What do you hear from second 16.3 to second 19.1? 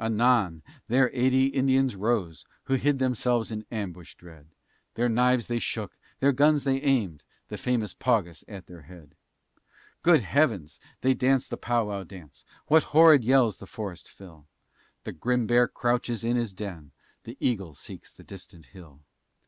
his den, The eagle seeks the distant hill.